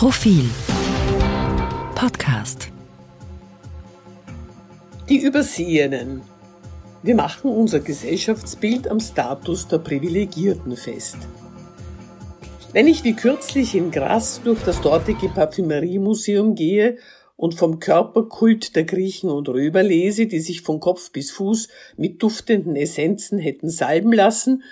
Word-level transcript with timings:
Profil 0.00 0.48
Podcast 1.94 2.72
Die 5.10 5.18
Übersehenen. 5.18 6.22
Wir 7.02 7.14
machen 7.14 7.50
unser 7.50 7.80
Gesellschaftsbild 7.80 8.88
am 8.88 8.98
Status 8.98 9.68
der 9.68 9.76
Privilegierten 9.76 10.74
fest. 10.74 11.18
Wenn 12.72 12.86
ich 12.86 13.04
wie 13.04 13.12
kürzlich 13.12 13.74
in 13.74 13.90
Grasse 13.90 14.40
durch 14.42 14.62
das 14.62 14.80
dortige 14.80 15.28
Parfümeriemuseum 15.28 16.54
gehe 16.54 16.96
und 17.36 17.54
vom 17.54 17.78
Körperkult 17.78 18.76
der 18.76 18.84
Griechen 18.84 19.28
und 19.28 19.50
Römer 19.50 19.82
lese, 19.82 20.26
die 20.26 20.40
sich 20.40 20.62
von 20.62 20.80
Kopf 20.80 21.12
bis 21.12 21.30
Fuß 21.30 21.68
mit 21.98 22.22
duftenden 22.22 22.74
Essenzen 22.74 23.38
hätten 23.38 23.68
salben 23.68 24.14
lassen, 24.14 24.62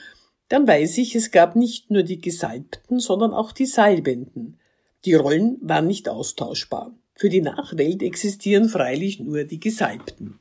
dann 0.48 0.66
weiß 0.66 0.96
ich, 0.96 1.14
es 1.14 1.30
gab 1.30 1.54
nicht 1.54 1.90
nur 1.90 2.02
die 2.02 2.18
Gesalbten, 2.18 2.98
sondern 2.98 3.34
auch 3.34 3.52
die 3.52 3.66
Salbenden. 3.66 4.58
Die 5.04 5.14
Rollen 5.14 5.58
waren 5.60 5.86
nicht 5.86 6.08
austauschbar. 6.08 6.92
Für 7.14 7.28
die 7.28 7.40
Nachwelt 7.40 8.02
existieren 8.02 8.68
freilich 8.68 9.20
nur 9.20 9.44
die 9.44 9.60
Gesalbten. 9.60 10.38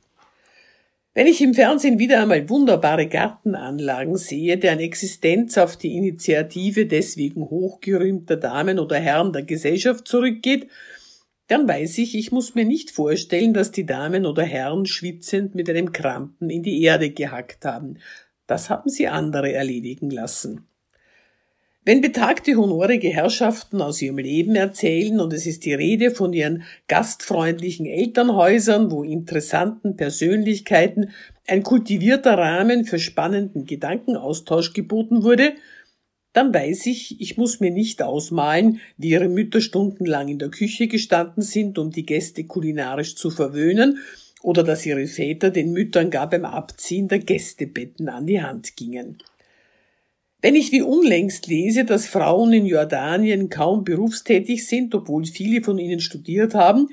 Wenn 1.18 1.26
ich 1.26 1.40
im 1.40 1.54
Fernsehen 1.54 1.98
wieder 1.98 2.22
einmal 2.22 2.48
wunderbare 2.48 3.08
Gartenanlagen 3.08 4.16
sehe, 4.16 4.56
deren 4.56 4.78
Existenz 4.78 5.58
auf 5.58 5.76
die 5.76 5.96
Initiative 5.96 6.86
deswegen 6.86 7.42
hochgerühmter 7.42 8.36
Damen 8.36 8.78
oder 8.78 9.00
Herren 9.00 9.32
der 9.32 9.42
Gesellschaft 9.42 10.06
zurückgeht, 10.06 10.68
dann 11.48 11.66
weiß 11.66 11.98
ich, 11.98 12.14
ich 12.14 12.30
muss 12.30 12.54
mir 12.54 12.64
nicht 12.64 12.92
vorstellen, 12.92 13.52
dass 13.52 13.72
die 13.72 13.84
Damen 13.86 14.26
oder 14.26 14.44
Herren 14.44 14.86
schwitzend 14.86 15.56
mit 15.56 15.68
einem 15.68 15.90
Krampen 15.90 16.50
in 16.50 16.62
die 16.62 16.82
Erde 16.82 17.10
gehackt 17.10 17.64
haben. 17.64 17.98
Das 18.46 18.70
haben 18.70 18.88
sie 18.88 19.08
andere 19.08 19.52
erledigen 19.52 20.10
lassen. 20.10 20.67
Wenn 21.88 22.02
betagte 22.02 22.54
honorige 22.54 23.08
Herrschaften 23.08 23.80
aus 23.80 24.02
ihrem 24.02 24.18
Leben 24.18 24.54
erzählen 24.56 25.20
und 25.20 25.32
es 25.32 25.46
ist 25.46 25.64
die 25.64 25.72
Rede 25.72 26.10
von 26.10 26.34
ihren 26.34 26.64
gastfreundlichen 26.86 27.86
Elternhäusern, 27.86 28.90
wo 28.90 29.04
interessanten 29.04 29.96
Persönlichkeiten 29.96 31.12
ein 31.46 31.62
kultivierter 31.62 32.36
Rahmen 32.36 32.84
für 32.84 32.98
spannenden 32.98 33.64
Gedankenaustausch 33.64 34.74
geboten 34.74 35.22
wurde, 35.22 35.54
dann 36.34 36.52
weiß 36.52 36.84
ich, 36.84 37.22
ich 37.22 37.38
muss 37.38 37.58
mir 37.58 37.70
nicht 37.70 38.02
ausmalen, 38.02 38.80
wie 38.98 39.08
ihre 39.08 39.30
Mütter 39.30 39.62
stundenlang 39.62 40.28
in 40.28 40.38
der 40.38 40.50
Küche 40.50 40.88
gestanden 40.88 41.42
sind, 41.42 41.78
um 41.78 41.90
die 41.90 42.04
Gäste 42.04 42.44
kulinarisch 42.44 43.16
zu 43.16 43.30
verwöhnen, 43.30 43.96
oder 44.42 44.62
dass 44.62 44.84
ihre 44.84 45.06
Väter 45.06 45.48
den 45.48 45.72
Müttern 45.72 46.10
gar 46.10 46.28
beim 46.28 46.44
Abziehen 46.44 47.08
der 47.08 47.20
Gästebetten 47.20 48.10
an 48.10 48.26
die 48.26 48.42
Hand 48.42 48.76
gingen. 48.76 49.16
Wenn 50.40 50.54
ich 50.54 50.70
wie 50.70 50.82
unlängst 50.82 51.48
lese, 51.48 51.84
dass 51.84 52.06
Frauen 52.06 52.52
in 52.52 52.64
Jordanien 52.64 53.48
kaum 53.48 53.82
berufstätig 53.82 54.68
sind, 54.68 54.94
obwohl 54.94 55.24
viele 55.24 55.64
von 55.64 55.78
ihnen 55.78 55.98
studiert 55.98 56.54
haben, 56.54 56.90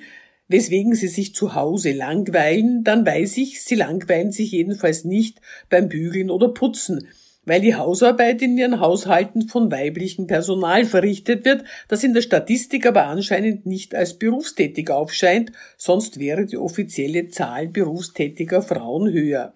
weswegen 0.47 0.95
sie 0.95 1.07
sich 1.07 1.35
zu 1.35 1.53
Hause 1.53 1.91
langweilen, 1.91 2.83
dann 2.83 3.05
weiß 3.05 3.37
ich, 3.37 3.61
sie 3.61 3.75
langweilen 3.75 4.31
sich 4.31 4.51
jedenfalls 4.51 5.05
nicht 5.05 5.41
beim 5.69 5.89
Bügeln 5.89 6.31
oder 6.31 6.47
Putzen, 6.47 7.07
weil 7.45 7.61
die 7.61 7.75
Hausarbeit 7.75 8.41
in 8.41 8.57
ihren 8.57 8.79
Haushalten 8.79 9.47
von 9.47 9.71
weiblichem 9.71 10.25
Personal 10.25 10.83
verrichtet 10.85 11.45
wird, 11.45 11.65
das 11.87 12.03
in 12.03 12.15
der 12.15 12.23
Statistik 12.23 12.87
aber 12.87 13.05
anscheinend 13.05 13.67
nicht 13.67 13.93
als 13.93 14.17
berufstätig 14.17 14.89
aufscheint, 14.89 15.51
sonst 15.77 16.19
wäre 16.19 16.47
die 16.47 16.57
offizielle 16.57 17.27
Zahl 17.27 17.67
berufstätiger 17.67 18.63
Frauen 18.63 19.11
höher. 19.11 19.53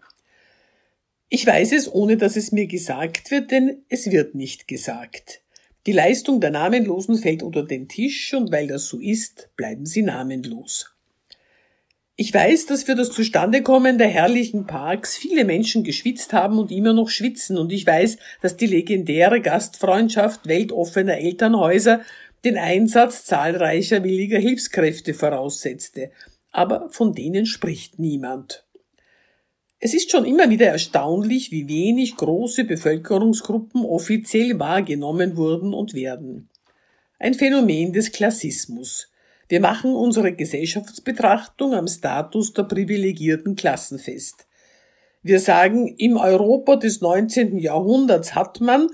Ich 1.32 1.46
weiß 1.46 1.74
es, 1.74 1.94
ohne 1.94 2.18
dass 2.18 2.36
es 2.36 2.52
mir 2.52 2.66
gesagt 2.66 3.30
wird, 3.30 3.52
denn 3.52 3.84
es 3.88 4.10
wird 4.10 4.34
nicht 4.34 4.68
gesagt. 4.68 5.42
Die 5.86 5.92
Leistung 5.92 6.42
der 6.42 6.50
Namenlosen 6.50 7.18
fällt 7.18 7.44
unter 7.44 7.64
den 7.64 7.88
Tisch 7.88 8.34
und 8.34 8.52
weil 8.52 8.68
das 8.68 8.88
so 8.88 9.00
ist, 9.00 9.50
bleiben 9.56 9.86
sie 9.86 10.02
namenlos. 10.02 10.96
Ich 12.16 12.34
weiß, 12.34 12.66
dass 12.66 12.84
für 12.84 12.96
das 12.96 13.12
Zustandekommen 13.12 13.98
der 13.98 14.10
herrlichen 14.10 14.66
Parks 14.66 15.16
viele 15.16 15.46
Menschen 15.46 15.84
geschwitzt 15.84 16.34
haben 16.34 16.58
und 16.58 16.72
immer 16.72 16.94
noch 16.94 17.10
schwitzen, 17.10 17.58
und 17.58 17.72
ich 17.72 17.86
weiß, 17.86 18.18
dass 18.42 18.58
die 18.58 18.66
legendäre 18.66 19.40
Gastfreundschaft 19.40 20.48
weltoffener 20.48 21.18
Elternhäuser 21.18 22.02
den 22.44 22.58
Einsatz 22.58 23.24
zahlreicher 23.24 24.04
williger 24.04 24.40
Hilfskräfte 24.40 25.14
voraussetzte, 25.14 26.12
aber 26.52 26.90
von 26.90 27.14
denen 27.14 27.46
spricht 27.46 28.00
niemand. 28.00 28.66
Es 29.82 29.94
ist 29.94 30.12
schon 30.12 30.26
immer 30.26 30.50
wieder 30.50 30.66
erstaunlich, 30.66 31.52
wie 31.52 31.70
wenig 31.70 32.18
große 32.18 32.66
Bevölkerungsgruppen 32.66 33.86
offiziell 33.86 34.60
wahrgenommen 34.60 35.38
wurden 35.38 35.74
und 35.74 35.94
werden. 35.94 36.50
Ein 37.18 37.34
Phänomen 37.34 37.94
des 37.94 38.12
Klassismus. 38.12 39.10
Wir 39.48 39.62
machen 39.62 39.96
unsere 39.96 40.34
Gesellschaftsbetrachtung 40.34 41.74
am 41.74 41.88
Status 41.88 42.54
der 42.54 42.64
privilegierten 42.64 43.56
Klassen 43.56 44.00
fest. 44.00 44.48
Wir 45.24 45.40
sagen, 45.40 45.96
im 45.98 46.18
Europa 46.18 46.76
des 46.76 47.00
19. 47.00 47.58
Jahrhunderts 47.58 48.36
hat 48.36 48.60
man 48.60 48.90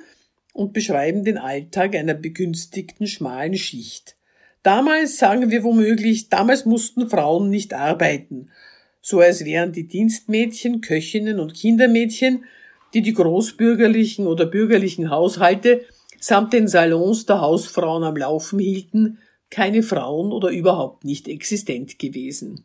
und 0.54 0.74
beschreiben 0.74 1.24
den 1.24 1.40
Alltag 1.40 1.96
einer 1.96 2.14
begünstigten 2.14 3.08
schmalen 3.08 3.58
Schicht. 3.58 4.16
Damals 4.62 5.18
sagen 5.18 5.50
wir 5.50 5.64
womöglich, 5.64 6.30
damals 6.30 6.66
mussten 6.66 7.10
Frauen 7.10 7.50
nicht 7.50 7.74
arbeiten, 7.74 8.50
so 9.08 9.20
als 9.20 9.46
wären 9.46 9.72
die 9.72 9.88
Dienstmädchen, 9.88 10.82
Köchinnen 10.82 11.40
und 11.40 11.54
Kindermädchen, 11.54 12.46
die 12.96 13.04
die 13.04 13.14
großbürgerlichen 13.14 14.26
oder 14.26 14.48
bürgerlichen 14.48 15.12
Haushalte 15.12 15.86
samt 16.20 16.54
den 16.54 16.68
Salons 16.68 17.28
der 17.28 17.40
Hausfrauen 17.40 18.04
am 18.04 18.18
Laufen 18.18 18.58
hielten, 18.58 19.20
keine 19.52 19.84
Frauen 19.84 20.32
oder 20.32 20.50
überhaupt 20.50 21.06
nicht 21.06 21.28
existent 21.28 22.00
gewesen. 22.00 22.64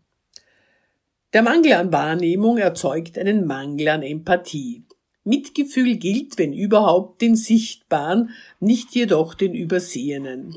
Der 1.35 1.43
Mangel 1.43 1.75
an 1.75 1.93
Wahrnehmung 1.93 2.57
erzeugt 2.57 3.19
einen 3.19 3.47
Mangel 3.47 3.89
an 3.89 4.03
Empathie. 4.03 4.85
Mitgefühl 5.25 5.97
gilt, 5.97 6.39
wenn 6.39 6.55
überhaupt, 6.55 7.21
den 7.21 7.37
Sichtbaren, 7.37 8.31
nicht 8.61 8.95
jedoch 8.95 9.35
den 9.35 9.55
Übersehenen. 9.55 10.57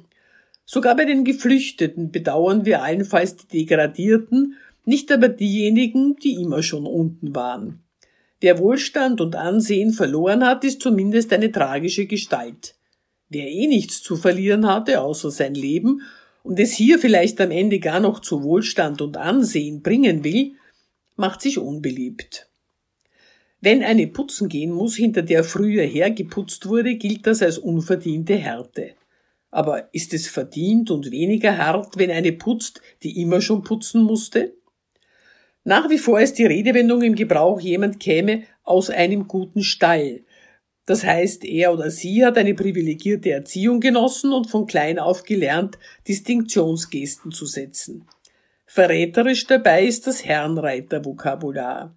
Sogar 0.64 0.96
bei 0.96 1.04
den 1.04 1.26
Geflüchteten 1.26 2.10
bedauern 2.10 2.64
wir 2.64 2.84
allenfalls 2.84 3.36
die 3.36 3.66
Degradierten, 3.66 4.56
nicht 4.86 5.12
aber 5.12 5.30
diejenigen, 5.30 6.16
die 6.18 6.34
immer 6.34 6.64
schon 6.64 6.86
unten 6.86 7.36
waren. 7.36 7.84
Wer 8.42 8.60
Wohlstand 8.60 9.22
und 9.22 9.36
Ansehen 9.36 9.94
verloren 9.94 10.46
hat, 10.46 10.64
ist 10.64 10.82
zumindest 10.82 11.32
eine 11.32 11.52
tragische 11.52 12.06
Gestalt. 12.06 12.76
Wer 13.30 13.48
eh 13.48 13.68
nichts 13.68 14.04
zu 14.04 14.18
verlieren 14.18 14.68
hatte, 14.68 15.02
außer 15.02 15.32
sein 15.32 15.56
Leben, 15.56 16.02
und 16.44 16.60
es 16.60 16.74
hier 16.74 17.00
vielleicht 17.00 17.40
am 17.40 17.52
Ende 17.52 17.80
gar 17.80 18.02
noch 18.02 18.20
zu 18.20 18.44
Wohlstand 18.44 19.02
und 19.02 19.16
Ansehen 19.16 19.82
bringen 19.82 20.26
will, 20.26 20.56
macht 21.16 21.42
sich 21.42 21.58
unbeliebt. 21.58 22.50
Wenn 23.62 23.82
eine 23.82 24.08
putzen 24.08 24.50
gehen 24.50 24.72
muss, 24.72 24.98
hinter 24.98 25.22
der 25.22 25.46
früher 25.46 25.84
hergeputzt 25.84 26.68
wurde, 26.68 26.96
gilt 26.96 27.26
das 27.26 27.42
als 27.42 27.58
unverdiente 27.58 28.36
Härte. 28.36 28.92
Aber 29.52 29.94
ist 29.94 30.14
es 30.14 30.28
verdient 30.28 30.92
und 30.92 31.12
weniger 31.12 31.58
hart, 31.58 31.98
wenn 31.98 32.12
eine 32.12 32.34
putzt, 32.34 32.82
die 33.04 33.22
immer 33.22 33.40
schon 33.40 33.64
putzen 33.64 34.04
musste? 34.04 34.54
Nach 35.64 35.90
wie 35.90 35.98
vor 35.98 36.20
ist 36.20 36.38
die 36.38 36.46
Redewendung 36.46 37.02
im 37.02 37.16
Gebrauch, 37.16 37.60
jemand 37.60 38.00
käme 38.00 38.44
aus 38.64 38.90
einem 38.90 39.28
guten 39.28 39.64
Stall, 39.64 40.24
das 40.86 41.06
heißt, 41.06 41.46
er 41.46 41.74
oder 41.74 41.90
sie 41.90 42.26
hat 42.26 42.38
eine 42.38 42.54
privilegierte 42.54 43.32
Erziehung 43.32 43.80
genossen 43.80 44.34
und 44.34 44.50
von 44.50 44.66
klein 44.66 45.00
auf 45.00 45.24
gelernt, 45.24 45.78
Distinktionsgesten 46.08 47.32
zu 47.32 47.46
setzen. 47.46 48.06
Verräterisch 48.66 49.48
dabei 49.48 49.86
ist 49.86 50.08
das 50.08 50.26
Herrenreiter-Vokabular. 50.26 51.96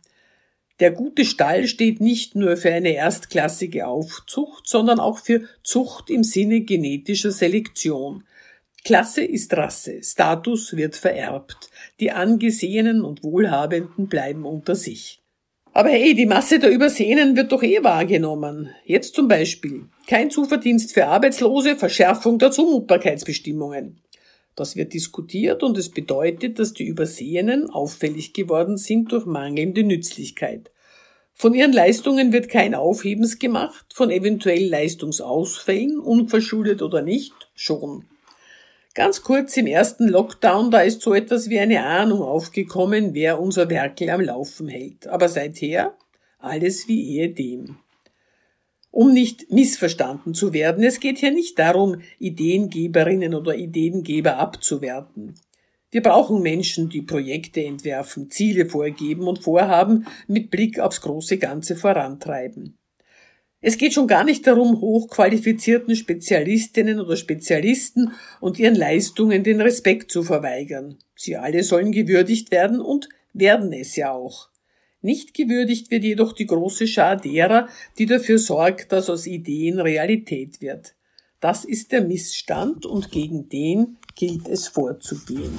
Der 0.78 0.90
gute 0.90 1.24
Stall 1.24 1.66
steht 1.66 2.00
nicht 2.00 2.36
nur 2.36 2.56
für 2.56 2.70
eine 2.70 2.92
erstklassige 2.92 3.86
Aufzucht, 3.86 4.68
sondern 4.68 5.00
auch 5.00 5.18
für 5.18 5.48
Zucht 5.64 6.10
im 6.10 6.22
Sinne 6.22 6.60
genetischer 6.60 7.32
Selektion. 7.32 8.24
Klasse 8.86 9.24
ist 9.24 9.52
Rasse, 9.52 10.00
Status 10.00 10.76
wird 10.76 10.94
vererbt, 10.94 11.70
die 11.98 12.12
Angesehenen 12.12 13.02
und 13.02 13.24
Wohlhabenden 13.24 14.06
bleiben 14.06 14.44
unter 14.44 14.76
sich. 14.76 15.20
Aber 15.72 15.88
hey, 15.88 16.14
die 16.14 16.24
Masse 16.24 16.60
der 16.60 16.70
Übersehenen 16.70 17.36
wird 17.36 17.50
doch 17.50 17.64
eh 17.64 17.82
wahrgenommen. 17.82 18.70
Jetzt 18.84 19.16
zum 19.16 19.26
Beispiel. 19.26 19.86
Kein 20.06 20.30
Zuverdienst 20.30 20.94
für 20.94 21.06
Arbeitslose, 21.08 21.74
Verschärfung 21.74 22.38
der 22.38 22.52
Zumutbarkeitsbestimmungen. 22.52 24.02
Das 24.54 24.76
wird 24.76 24.92
diskutiert 24.92 25.64
und 25.64 25.76
es 25.76 25.88
bedeutet, 25.88 26.60
dass 26.60 26.72
die 26.72 26.86
Übersehenen 26.86 27.68
auffällig 27.68 28.34
geworden 28.34 28.76
sind 28.76 29.10
durch 29.10 29.26
mangelnde 29.26 29.82
Nützlichkeit. 29.82 30.70
Von 31.34 31.54
ihren 31.54 31.72
Leistungen 31.72 32.32
wird 32.32 32.48
kein 32.48 32.76
Aufhebens 32.76 33.40
gemacht, 33.40 33.86
von 33.92 34.12
eventuell 34.12 34.64
Leistungsausfällen, 34.64 35.98
unverschuldet 35.98 36.82
oder 36.82 37.02
nicht, 37.02 37.34
schon. 37.56 38.04
Ganz 38.96 39.20
kurz 39.20 39.54
im 39.58 39.66
ersten 39.66 40.08
Lockdown, 40.08 40.70
da 40.70 40.80
ist 40.80 41.02
so 41.02 41.12
etwas 41.12 41.50
wie 41.50 41.58
eine 41.58 41.84
Ahnung 41.84 42.22
aufgekommen, 42.22 43.12
wer 43.12 43.38
unser 43.38 43.68
Werkel 43.68 44.08
am 44.08 44.22
Laufen 44.22 44.68
hält. 44.68 45.06
Aber 45.06 45.28
seither 45.28 45.94
alles 46.38 46.88
wie 46.88 47.18
ehedem. 47.18 47.76
Um 48.90 49.12
nicht 49.12 49.52
missverstanden 49.52 50.32
zu 50.32 50.54
werden, 50.54 50.82
es 50.82 50.98
geht 50.98 51.18
hier 51.18 51.30
nicht 51.30 51.58
darum, 51.58 52.00
Ideengeberinnen 52.18 53.34
oder 53.34 53.54
Ideengeber 53.54 54.38
abzuwerten. 54.38 55.34
Wir 55.90 56.00
brauchen 56.00 56.40
Menschen, 56.40 56.88
die 56.88 57.02
Projekte 57.02 57.62
entwerfen, 57.62 58.30
Ziele 58.30 58.64
vorgeben 58.64 59.28
und 59.28 59.40
Vorhaben 59.40 60.06
mit 60.26 60.50
Blick 60.50 60.80
aufs 60.80 61.02
große 61.02 61.36
Ganze 61.36 61.76
vorantreiben. 61.76 62.78
Es 63.68 63.78
geht 63.78 63.94
schon 63.94 64.06
gar 64.06 64.22
nicht 64.22 64.46
darum, 64.46 64.80
hochqualifizierten 64.80 65.96
Spezialistinnen 65.96 67.00
oder 67.00 67.16
Spezialisten 67.16 68.12
und 68.40 68.60
ihren 68.60 68.76
Leistungen 68.76 69.42
den 69.42 69.60
Respekt 69.60 70.12
zu 70.12 70.22
verweigern. 70.22 70.98
Sie 71.16 71.36
alle 71.36 71.64
sollen 71.64 71.90
gewürdigt 71.90 72.52
werden 72.52 72.80
und 72.80 73.08
werden 73.32 73.72
es 73.72 73.96
ja 73.96 74.12
auch. 74.12 74.50
Nicht 75.02 75.34
gewürdigt 75.34 75.90
wird 75.90 76.04
jedoch 76.04 76.32
die 76.32 76.46
große 76.46 76.86
Schar 76.86 77.16
derer, 77.16 77.68
die 77.98 78.06
dafür 78.06 78.38
sorgt, 78.38 78.92
dass 78.92 79.10
aus 79.10 79.26
Ideen 79.26 79.80
Realität 79.80 80.60
wird. 80.60 80.94
Das 81.40 81.64
ist 81.64 81.90
der 81.90 82.02
Missstand 82.02 82.86
und 82.86 83.10
gegen 83.10 83.48
den 83.48 83.96
gilt 84.14 84.46
es 84.46 84.68
vorzugehen. 84.68 85.58